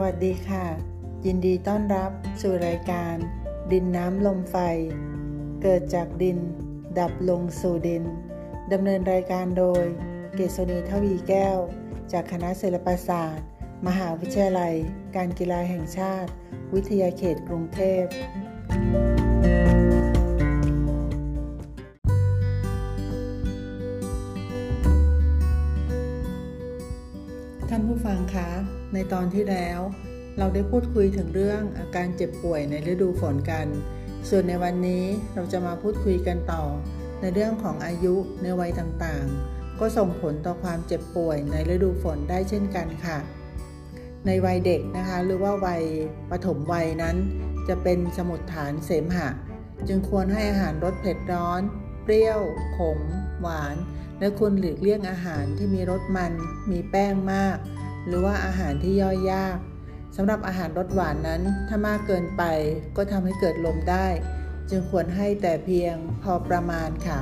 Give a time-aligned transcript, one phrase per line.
[0.00, 0.66] วัสดีค่ะ
[1.26, 2.10] ยินดีต้อนรับ
[2.42, 3.14] สู่รายการ
[3.72, 4.56] ดินน้ำลมไฟ
[5.62, 6.38] เกิดจากดิน
[6.98, 8.04] ดับลงสู่ดิน
[8.72, 9.84] ดำเนินรายการโดย
[10.34, 11.58] เกษณีทวีแก้ว
[12.12, 13.46] จากคณะศิลปศาสตร์
[13.86, 14.74] มหาวิทยาลัย
[15.16, 16.30] การกีฬาแห่งชาติ
[16.74, 18.04] วิทยาเขตกรุงเทพ
[27.74, 28.50] ท่านผู้ฟังคะ
[28.94, 29.80] ในตอนที่แล้ว
[30.38, 33.66] เราได้พูดคุยถึงเรื่องอาการเจ็บป่วยในฤดูฝนกัน
[34.28, 35.04] ส่วนในวันนี้
[35.34, 36.64] เราจะมาพูดคุยกันต่อ
[37.20, 43.18] ในเรื่องของอายุในวัยต่างๆ ก็ส่งผลต่อความเจ็บป่วยในฤดูฝนได้เช่นกันค่ะ
[44.26, 45.82] ในวัยเด็กนะคะหรือว่าวัย
[46.30, 47.16] ปฐมวัยนั้น
[47.68, 49.28] จะเป็นสมุดฐานเสมหะ
[49.88, 51.60] จึงควรให้อาหารรสเผ็ดร้อน
[52.02, 52.40] เปรี้ยว
[52.76, 52.98] ขม
[53.40, 53.76] หวาน
[54.22, 56.32] และควรหลีกเลี่ยงอาหารที่มีรสมัน
[56.70, 57.56] มีแป้งมาก
[58.06, 59.58] หรือว่าอาหารที่ย่อยยาก
[60.16, 62.42] สำหรับอาหารรสหวานนั้น ถ้ามากเกินไป
[62.96, 64.06] ก็ทำให้เกิดลมได้
[64.70, 67.18] จึงควรให้แต่เพียงพอประมาณค่ะ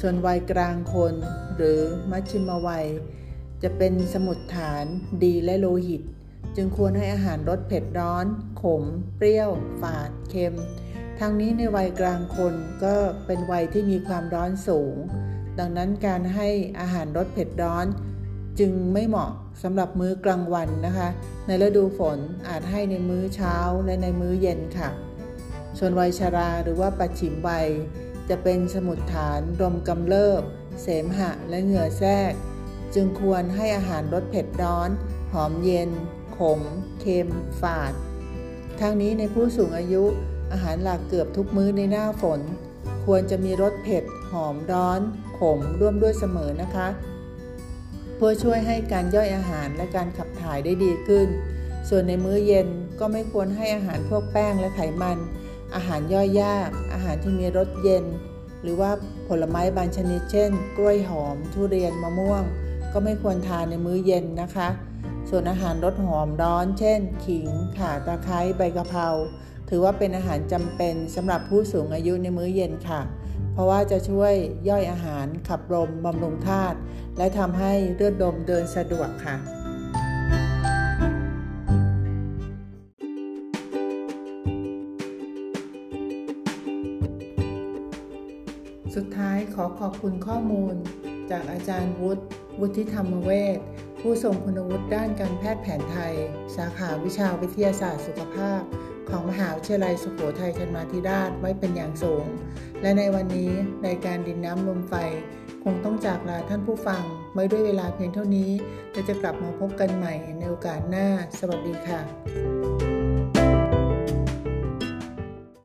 [0.00, 1.14] ส่วนวัยกลางคน
[1.56, 2.86] หรือมัชชิมวัย
[3.62, 4.84] จะเป็นสมุดฐาน
[5.24, 6.02] ดีและโลหิต
[6.56, 8.26] จึงควรให้อาหารรสเผ็ดร้อน
[8.62, 8.82] ขม
[9.16, 9.50] เปรี้ยว
[9.82, 10.56] ฝาด เค็ม
[11.18, 12.94] ทั้งนี้ในวัยกลางคนก็
[13.26, 14.94] เป็นวัยที่มีความร้อนสูง
[15.58, 16.48] ดังนั้นการให้
[16.80, 17.86] อาหารรสเผ็ดร้อน
[18.58, 19.30] จึงไม่เหมาะ
[19.62, 21.08] สำหรับมื้อกลางวันนะคะ
[21.46, 24.90] ในฤดูฝนอาจให้ในมื้อเช้าและในมื้อเย็นค่ะ
[25.78, 27.68] ส่วนวัยชาราหรือว่าปัจฉิมวัย
[28.28, 30.42] จะเป็นสมุดฐานลมกำเริบ
[30.82, 32.32] เสมหะและเหงื่อแทรก
[32.94, 34.90] จึงควรให้อาหารรสเผ็ดร้อน
[35.32, 35.90] หอมเย็น
[36.36, 36.60] ขม
[37.00, 37.28] เค็ม
[37.60, 37.92] ฝาด
[38.80, 40.04] ทั้งนี้ในผู้สูงอายุ
[40.52, 42.40] อาหารหลักเกือบทุกมื้อในหน้าฝน
[43.04, 45.00] ควรจะมีรสเผ็ด หอมร้อน
[45.38, 46.88] ขมร่วมด้วยเสมอนะคะ
[48.16, 51.28] เพื่อช่วยให้การย่อยอาหารและการขับถ่ายได้ดีขึ้น
[51.88, 52.68] ส่วนในมื้อเย็น
[53.00, 55.18] ก็ไม่ควรให้อาหารพวกแป้งและไขมัน
[55.74, 58.04] อาหารย่อยยาก อาหารที่มีรสเย็น
[58.62, 58.90] หรือว่า
[59.28, 62.42] ผลไม้บางชนิดเช่น กล้วยหอม ทุเรียนมะม่วง
[62.92, 64.68] ก็ไม่ควรทานในมื้อเย็นนะคะ
[65.30, 67.48] ส่วนอาหารรสหอมร้อน เช่น ขิง
[67.78, 69.08] ข่าตะไคร้ใบกะเพรา
[69.74, 73.00] ถือว่าเป็นอาหารจำเป็นสำหรับผู้สูงอายุในมื้อเย็นค่ะ
[73.52, 74.34] เพราะว่าจะช่วย
[74.68, 76.78] ย่อยอาหารขับลมบำรุงธาตุ
[77.18, 79.36] และทำให้เลือดลมเดินสะดวกค่ะ
[88.94, 90.74] สุดท้ายขอขอบคุณข้อมูล
[91.30, 92.22] จากอาจารย์วุฒิ
[92.60, 93.58] วุฒิธรรมเวช
[94.00, 96.14] ผู้ทรงคุณวุฒิด้านการแพทย์แผนไทย
[96.56, 98.62] สาขาวิชาวิทยาศาสตร์สุขภาพ
[99.12, 102.24] ของมหาวิทยาลัยสุโขทัยธรรมาธิราชไว้เป็นอย่างสูง
[102.82, 103.50] และในวันนี้
[103.86, 104.94] รายการดินน้ำลมไฟ
[105.64, 107.02] คงต้องจากลาท่านผู้ฟัง
[107.34, 108.50] ไว้ด้วยเวลาเพียงเท่านี้
[108.92, 111.06] และจะกลับมาพบกันใหม่ในโอกาสหน้า
[111.38, 113.11] สวัสดีค่ะ